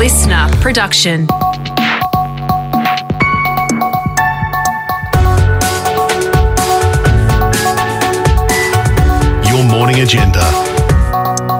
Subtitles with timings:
[0.00, 1.26] listener production.
[9.44, 10.40] Your morning agenda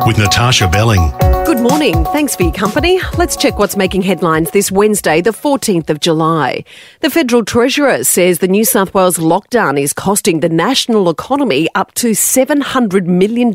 [0.06, 1.29] with Natasha Belling.
[1.60, 2.04] Good morning.
[2.06, 2.98] Thanks for your company.
[3.18, 6.64] Let's check what's making headlines this Wednesday, the 14th of July.
[7.00, 11.92] The Federal Treasurer says the New South Wales lockdown is costing the national economy up
[11.96, 13.52] to $700 million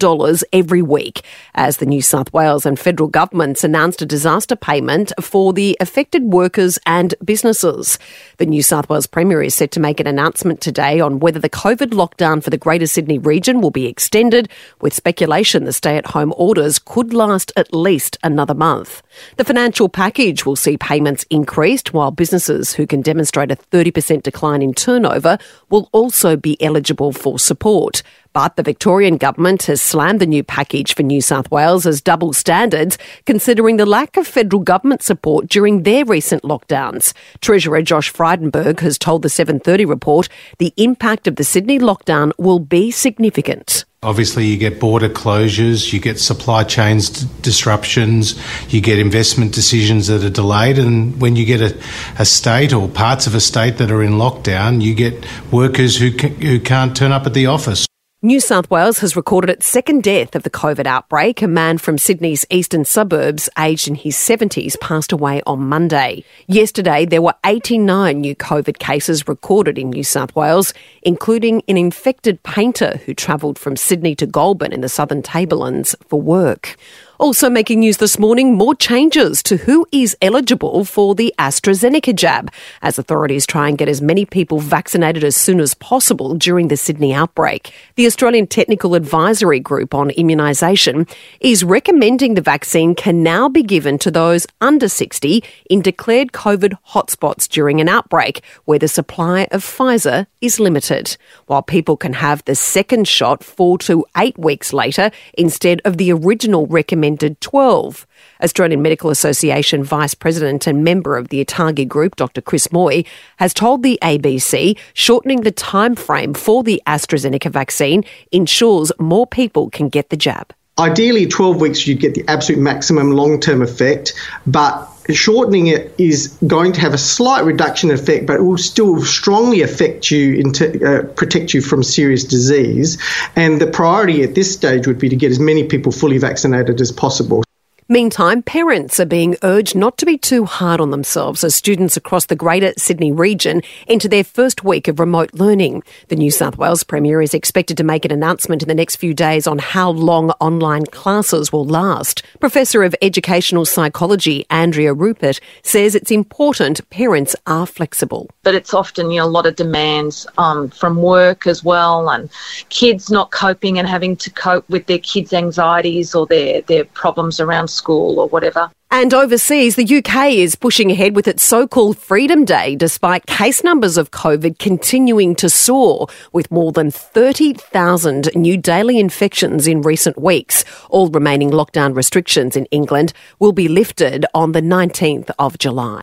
[0.53, 1.23] every week,
[1.55, 6.25] as the New South Wales and federal governments announced a disaster payment for the affected
[6.25, 7.97] workers and businesses.
[8.37, 11.49] The New South Wales Premier is set to make an announcement today on whether the
[11.49, 14.47] COVID lockdown for the Greater Sydney region will be extended,
[14.79, 19.01] with speculation the stay at home orders could last at least another month.
[19.37, 24.61] The financial package will see payments increased, while businesses who can demonstrate a 30% decline
[24.61, 25.37] in turnover
[25.69, 28.03] will also be eligible for support.
[28.33, 32.33] But the Victorian government has slammed the new package for New South Wales as double
[32.33, 37.13] standards, considering the lack of federal government support during their recent lockdowns.
[37.39, 40.27] Treasurer Josh Frydenberg has told the 730 report
[40.59, 43.85] the impact of the Sydney lockdown will be significant.
[44.05, 48.39] Obviously, you get border closures, you get supply chains d- disruptions,
[48.71, 51.75] you get investment decisions that are delayed, and when you get a,
[52.19, 56.09] a state or parts of a state that are in lockdown, you get workers who,
[56.09, 57.87] who can't turn up at the office.
[58.25, 61.43] New South Wales has recorded its second death of the COVID outbreak.
[61.43, 66.23] A man from Sydney's eastern suburbs, aged in his 70s, passed away on Monday.
[66.47, 70.73] Yesterday, there were 89 new COVID cases recorded in New South Wales,
[71.03, 76.19] including an infected painter who travelled from Sydney to Goulburn in the southern Tablelands for
[76.19, 76.77] work.
[77.17, 82.51] Also making news this morning, more changes to who is eligible for the AstraZeneca jab,
[82.81, 86.75] as authorities try and get as many people vaccinated as soon as possible during the
[86.75, 87.73] Sydney outbreak.
[87.95, 93.97] The Australian Technical Advisory Group on Immunisation is recommending the vaccine can now be given
[93.99, 99.63] to those under 60 in declared COVID hotspots during an outbreak, where the supply of
[99.63, 105.11] Pfizer is limited, while people can have the second shot four to eight weeks later
[105.37, 106.67] instead of the original
[107.05, 108.07] recommended 12.
[108.43, 112.41] Australian Medical Association Vice President and member of the Atagi Group, Dr.
[112.41, 113.03] Chris Moy,
[113.37, 119.69] has told the ABC shortening the time frame for the AstraZeneca vaccine ensures more people
[119.69, 120.53] can get the jab.
[120.77, 124.13] Ideally, 12 weeks, you get the absolute maximum long term effect,
[124.45, 129.01] but shortening it is going to have a slight reduction effect, but it will still
[129.01, 132.97] strongly affect you, into, uh, protect you from serious disease.
[133.37, 136.81] And the priority at this stage would be to get as many people fully vaccinated
[136.81, 137.44] as possible.
[137.87, 142.25] Meantime, parents are being urged not to be too hard on themselves as students across
[142.25, 145.83] the Greater Sydney region enter their first week of remote learning.
[146.07, 149.13] The New South Wales Premier is expected to make an announcement in the next few
[149.13, 152.23] days on how long online classes will last.
[152.39, 158.31] Professor of Educational Psychology Andrea Reupert says it's important parents are flexible.
[158.41, 162.31] But it's often you know, a lot of demands um, from work as well, and
[162.69, 167.39] kids not coping and having to cope with their kids' anxieties or their, their problems
[167.39, 168.71] around school or whatever.
[168.91, 173.63] And overseas, the UK is pushing ahead with its so called Freedom Day despite case
[173.63, 180.17] numbers of COVID continuing to soar, with more than 30,000 new daily infections in recent
[180.17, 180.63] weeks.
[180.89, 186.01] All remaining lockdown restrictions in England will be lifted on the 19th of July.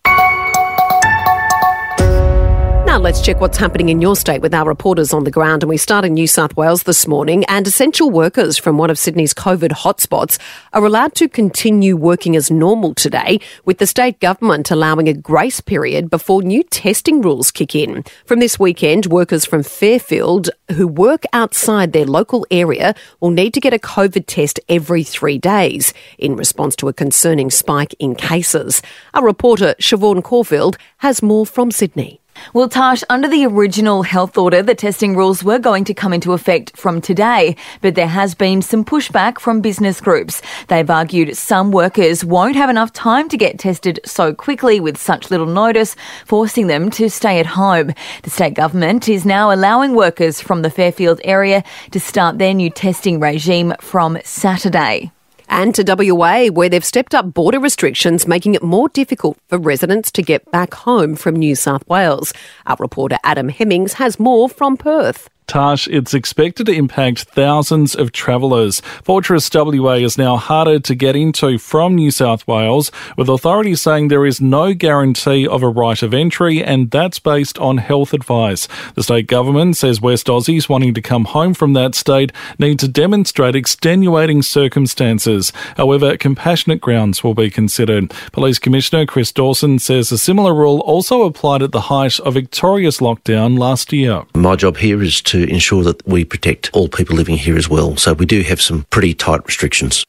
[2.93, 5.63] Now let's check what's happening in your state with our reporters on the ground.
[5.63, 7.43] And we start in New South Wales this morning.
[7.47, 10.39] And essential workers from one of Sydney's COVID hotspots
[10.75, 15.59] are allowed to continue working as normal today, with the state government allowing a grace
[15.59, 18.05] period before new testing rules kick in.
[18.27, 23.61] From this weekend, workers from Fairfield who work outside their local area will need to
[23.61, 28.83] get a COVID test every three days in response to a concerning spike in cases.
[29.15, 32.22] Our reporter, Siobhan Caulfield, has more from Sydney.
[32.55, 36.33] Well, Tash, under the original health order, the testing rules were going to come into
[36.33, 40.43] effect from today, but there has been some pushback from business groups.
[40.69, 45.31] They've argued some workers won't have enough time to get tested so quickly with such
[45.31, 45.97] little notice,
[46.27, 47.93] forcing them to stay at home.
[48.23, 52.69] The state government is now allowing workers from the Fairfield area to start their new
[52.69, 55.11] testing regime from Saturday
[55.53, 60.11] and to WA, where they've stepped up border restrictions, making it more difficult for residents
[60.13, 62.33] to get back home from New South Wales.
[62.67, 65.29] Our reporter Adam Hemmings has more from Perth.
[65.53, 68.81] Tash, it's expected to impact thousands of travellers.
[69.05, 74.09] Fortress WA is now harder to get into from New South Wales, with authorities saying
[74.09, 78.67] there is no guarantee of a right of entry, and that's based on health advice.
[78.95, 82.89] The state government says West Aussies wanting to come home from that state need to
[82.89, 85.53] demonstrate extenuating circumstances.
[85.77, 88.11] However, compassionate grounds will be considered.
[88.33, 93.01] Police Commissioner Chris Dawson says a similar rule also applied at the height of Victoria's
[93.01, 94.23] lockdown last year.
[94.35, 97.97] My job here is to ensure that we protect all people living here as well.
[97.97, 100.05] So we do have some pretty tight restrictions.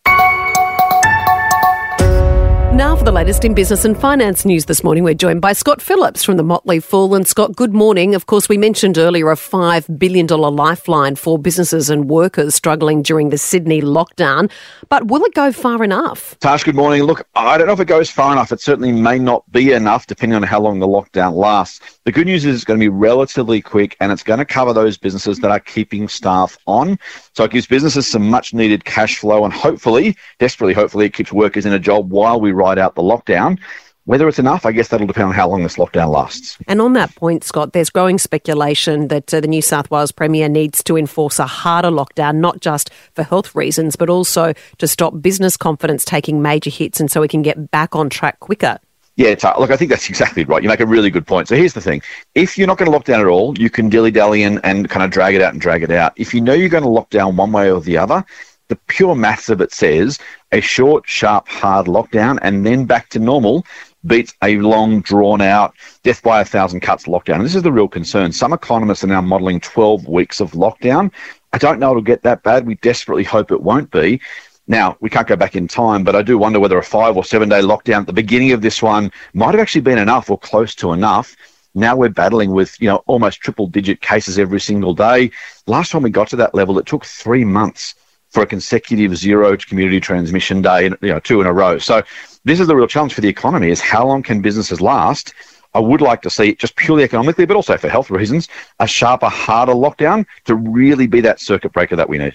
[2.73, 5.79] Now for the latest in business and finance news this morning, we're joined by Scott
[5.79, 7.13] Phillips from the Motley Fool.
[7.13, 8.15] And Scott, good morning.
[8.15, 13.29] Of course, we mentioned earlier a $5 billion lifeline for businesses and workers struggling during
[13.29, 14.49] the Sydney lockdown.
[14.89, 16.35] But will it go far enough?
[16.39, 17.03] Tash, good morning.
[17.03, 18.51] Look, I don't know if it goes far enough.
[18.51, 21.99] It certainly may not be enough depending on how long the lockdown lasts.
[22.05, 24.73] The good news is it's going to be relatively quick and it's going to cover
[24.73, 26.97] those businesses that are keeping staff on.
[27.35, 31.31] So it gives businesses some much needed cash flow and hopefully, desperately hopefully, it keeps
[31.31, 33.59] workers in a job while we ride out the lockdown.
[34.05, 36.57] Whether it's enough, I guess that'll depend on how long this lockdown lasts.
[36.67, 40.49] And on that point, Scott, there's growing speculation that uh, the New South Wales Premier
[40.49, 45.21] needs to enforce a harder lockdown, not just for health reasons, but also to stop
[45.21, 48.77] business confidence taking major hits and so we can get back on track quicker.
[49.15, 50.63] Yeah, uh, look, I think that's exactly right.
[50.63, 51.47] You make a really good point.
[51.47, 52.01] So here's the thing.
[52.35, 55.03] If you're not going to lock down at all, you can dilly-dally and, and kind
[55.05, 56.11] of drag it out and drag it out.
[56.17, 58.25] If you know you're going to lock down one way or the other,
[58.73, 60.17] the pure maths of it says
[60.51, 63.63] a short, sharp, hard lockdown and then back to normal
[64.07, 67.35] beats a long, drawn out, death by a thousand cuts lockdown.
[67.35, 68.31] And this is the real concern.
[68.31, 71.11] Some economists are now modelling 12 weeks of lockdown.
[71.53, 72.65] I don't know it'll get that bad.
[72.65, 74.19] We desperately hope it won't be.
[74.65, 77.23] Now, we can't go back in time, but I do wonder whether a five or
[77.23, 80.39] seven day lockdown at the beginning of this one might have actually been enough or
[80.39, 81.35] close to enough.
[81.75, 85.29] Now we're battling with, you know, almost triple digit cases every single day.
[85.67, 87.93] Last time we got to that level, it took three months
[88.33, 91.77] for a consecutive zero community transmission day, you know, two in a row.
[91.77, 92.01] So
[92.43, 95.33] this is the real challenge for the economy is how long can businesses last?
[95.75, 98.47] I would like to see, just purely economically, but also for health reasons,
[98.79, 102.33] a sharper, harder lockdown to really be that circuit breaker that we need.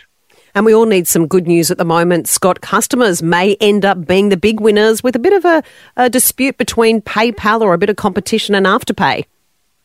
[0.54, 2.26] And we all need some good news at the moment.
[2.26, 5.62] Scott, customers may end up being the big winners with a bit of a,
[5.96, 9.24] a dispute between PayPal or a bit of competition and Afterpay.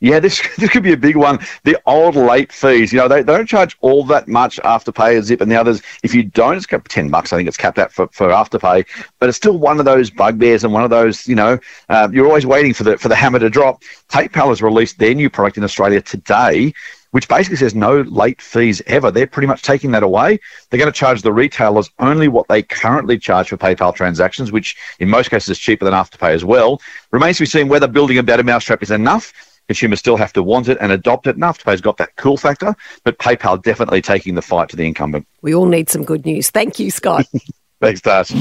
[0.03, 1.39] Yeah, this, this could be a big one.
[1.63, 5.39] The old late fees, you know, they, they don't charge all that much Afterpay Zip
[5.39, 5.81] and the others.
[6.03, 8.85] If you don't, it's got 10 bucks, I think it's capped at for, for Afterpay,
[9.19, 11.57] but it's still one of those bugbears and one of those, you know,
[11.87, 13.81] uh, you're always waiting for the, for the hammer to drop.
[14.09, 16.73] PayPal has released their new product in Australia today,
[17.11, 19.09] which basically says no late fees ever.
[19.09, 20.37] They're pretty much taking that away.
[20.69, 24.75] They're going to charge the retailers only what they currently charge for PayPal transactions, which
[24.99, 26.81] in most cases is cheaper than Afterpay as well.
[27.11, 29.31] Remains to be seen whether building a better mousetrap is enough.
[29.67, 31.35] Consumers still have to want it and adopt it.
[31.35, 35.27] And Afterpay's got that cool factor, but PayPal definitely taking the fight to the incumbent.
[35.41, 36.49] We all need some good news.
[36.49, 37.25] Thank you, Scott.
[37.81, 38.31] Thanks, Tash.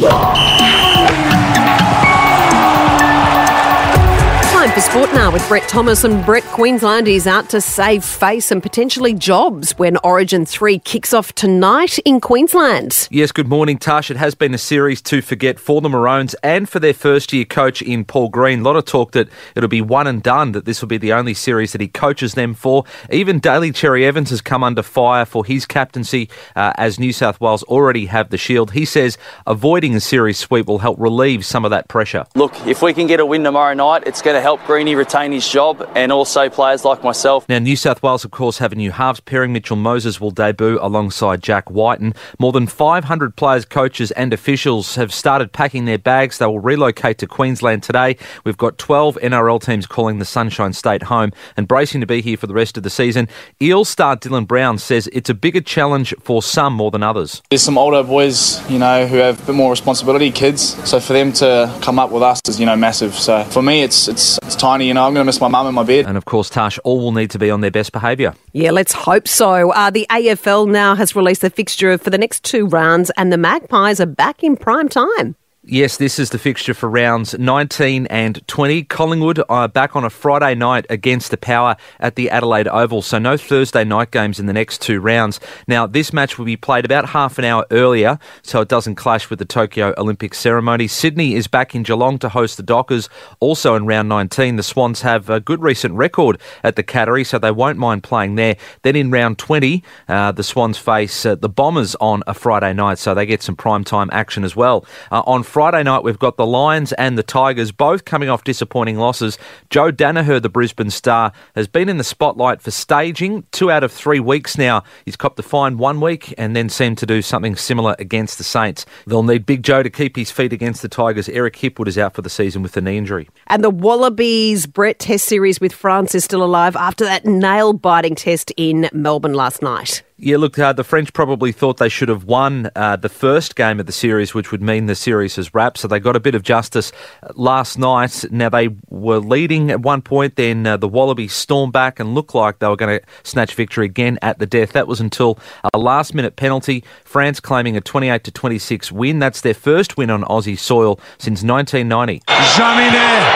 [4.72, 8.50] Time for sport now with Brett Thomas and Brett Queensland is out to save face
[8.50, 13.06] and potentially jobs when Origin 3 kicks off tonight in Queensland.
[13.10, 14.10] Yes, good morning, Tash.
[14.10, 17.44] It has been a series to forget for the Maroons and for their first year
[17.44, 18.60] coach in Paul Green.
[18.60, 21.12] A lot of talk that it'll be one and done, that this will be the
[21.12, 22.84] only series that he coaches them for.
[23.10, 27.38] Even Daly Cherry Evans has come under fire for his captaincy uh, as New South
[27.42, 28.70] Wales already have the shield.
[28.70, 32.24] He says avoiding a series sweep will help relieve some of that pressure.
[32.34, 35.32] Look, if we can get a win tomorrow night, it's going to help Greeny retain
[35.32, 37.48] his job and also players like myself.
[37.48, 39.52] Now, New South Wales, of course, have a new halves pairing.
[39.52, 42.14] Mitchell Moses will debut alongside Jack Wighton.
[42.38, 46.38] More than 500 players, coaches, and officials have started packing their bags.
[46.38, 48.16] They will relocate to Queensland today.
[48.44, 52.36] We've got 12 NRL teams calling the Sunshine State home and bracing to be here
[52.36, 53.28] for the rest of the season.
[53.60, 57.42] Eels star Dylan Brown says it's a bigger challenge for some more than others.
[57.50, 60.62] There's some older boys, you know, who have a bit more responsibility, kids.
[60.88, 63.14] So for them to come up with us is, you know, massive.
[63.14, 64.86] So for me, it's it's, it's tiny.
[64.86, 66.06] You know, I'm going to miss my mum in my bed.
[66.06, 68.34] And of course, Tash, all will need to be on their best behaviour.
[68.52, 69.70] Yeah, let's hope so.
[69.70, 73.38] Uh, the AFL now has released the fixture for the next two rounds, and the
[73.38, 75.36] Magpies are back in prime time.
[75.64, 78.82] Yes, this is the fixture for rounds 19 and 20.
[78.82, 83.20] Collingwood are back on a Friday night against the Power at the Adelaide Oval, so
[83.20, 85.38] no Thursday night games in the next two rounds.
[85.68, 89.30] Now, this match will be played about half an hour earlier, so it doesn't clash
[89.30, 90.88] with the Tokyo Olympic ceremony.
[90.88, 94.56] Sydney is back in Geelong to host the Dockers, also in round 19.
[94.56, 98.34] The Swans have a good recent record at the Cattery, so they won't mind playing
[98.34, 98.56] there.
[98.82, 102.98] Then in round 20, uh, the Swans face uh, the Bombers on a Friday night,
[102.98, 104.84] so they get some prime time action as well.
[105.12, 108.96] Uh, on Friday night, we've got the Lions and the Tigers both coming off disappointing
[108.96, 109.36] losses.
[109.68, 113.92] Joe Daniher, the Brisbane star, has been in the spotlight for staging two out of
[113.92, 114.82] three weeks now.
[115.04, 118.44] He's copped a fine one week and then seemed to do something similar against the
[118.44, 118.86] Saints.
[119.06, 121.28] They'll need Big Joe to keep his feet against the Tigers.
[121.28, 123.28] Eric Hipwood is out for the season with a knee injury.
[123.48, 128.14] And the Wallabies Brett Test series with France is still alive after that nail biting
[128.14, 130.02] test in Melbourne last night.
[130.24, 133.80] Yeah, look, uh, the French probably thought they should have won uh, the first game
[133.80, 135.78] of the series, which would mean the series is wrapped.
[135.78, 136.92] So they got a bit of justice
[137.24, 138.24] uh, last night.
[138.30, 142.36] Now they were leading at one point, then uh, the Wallabies stormed back and looked
[142.36, 144.74] like they were going to snatch victory again at the death.
[144.74, 145.40] That was until
[145.74, 146.84] a last minute penalty.
[147.04, 149.18] France claiming a 28 to 26 win.
[149.18, 152.20] That's their first win on Aussie soil since 1990.
[152.28, 153.26] Jaminet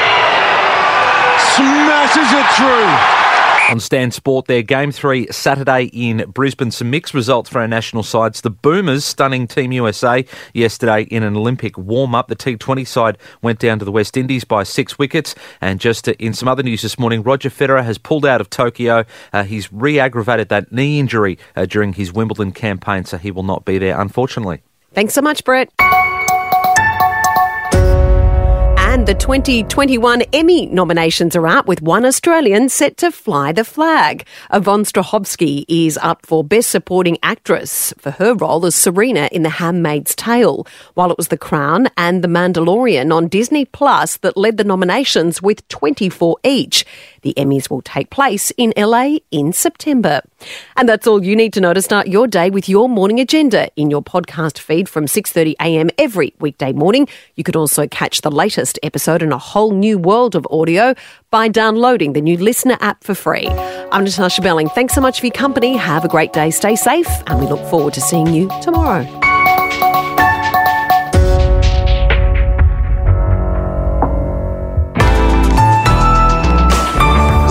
[1.50, 3.15] smashes it through
[3.68, 4.62] on Stan Sport there.
[4.62, 6.70] Game three Saturday in Brisbane.
[6.70, 8.40] Some mixed results for our national sides.
[8.40, 12.28] The Boomers stunning Team USA yesterday in an Olympic warm up.
[12.28, 15.34] The T20 side went down to the West Indies by six wickets.
[15.60, 19.04] And just in some other news this morning, Roger Federer has pulled out of Tokyo.
[19.32, 23.42] Uh, he's re aggravated that knee injury uh, during his Wimbledon campaign, so he will
[23.42, 24.62] not be there, unfortunately.
[24.92, 25.70] Thanks so much, Brett.
[29.06, 34.26] The 2021 Emmy nominations are out with one Australian set to fly the flag.
[34.52, 39.48] Yvonne Strahovski is up for Best Supporting Actress for her role as Serena in The
[39.48, 44.56] Handmaid's Tale, while it was The Crown and The Mandalorian on Disney Plus that led
[44.56, 46.84] the nominations with 24 each.
[47.22, 50.22] The Emmys will take place in LA in September.
[50.76, 53.70] And that's all you need to know to start your day with your morning agenda
[53.76, 55.90] in your podcast feed from 6:30 a.m.
[55.98, 57.08] every weekday morning.
[57.34, 60.94] You can also catch the latest episode in a whole new world of audio
[61.30, 63.48] by downloading the new Listener app for free.
[63.92, 64.68] I'm Natasha Belling.
[64.68, 65.76] Thanks so much for your company.
[65.76, 66.50] Have a great day.
[66.50, 69.04] Stay safe, and we look forward to seeing you tomorrow.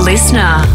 [0.04, 0.75] Listener.